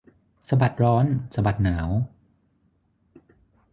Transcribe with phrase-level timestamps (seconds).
[0.49, 1.05] สะบัดร้อน
[1.35, 1.89] สะบัดหนาว